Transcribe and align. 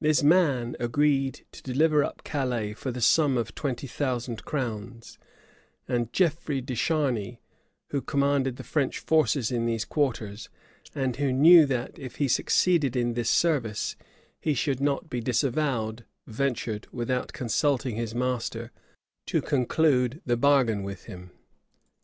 This 0.00 0.20
man 0.24 0.74
agreed 0.80 1.46
to 1.52 1.62
deliver 1.62 2.02
up 2.02 2.24
Calais 2.24 2.74
for 2.74 2.90
the 2.90 3.00
sum 3.00 3.38
of 3.38 3.54
twenty 3.54 3.86
thousand 3.86 4.44
crowns; 4.44 5.16
and 5.86 6.12
Geoffrey 6.12 6.60
de 6.60 6.74
Charni, 6.74 7.38
who 7.90 8.02
commanded 8.02 8.56
the 8.56 8.64
French 8.64 8.98
forces 8.98 9.52
in 9.52 9.66
those 9.66 9.84
quarters, 9.84 10.48
and 10.92 11.14
who 11.14 11.32
knew 11.32 11.66
that, 11.66 11.96
if 12.00 12.16
he 12.16 12.26
succeeded 12.26 12.96
in 12.96 13.14
this 13.14 13.30
service, 13.30 13.94
he 14.40 14.54
should 14.54 14.80
not 14.80 15.08
be 15.08 15.20
disavowed, 15.20 16.04
ventured, 16.26 16.88
without 16.90 17.32
consulting 17.32 17.94
his 17.94 18.12
master, 18.12 18.72
to 19.26 19.40
conclude 19.40 20.20
the 20.26 20.36
bargain 20.36 20.82
with 20.82 21.04
him. 21.04 21.30